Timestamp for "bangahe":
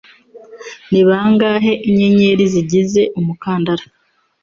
1.07-1.71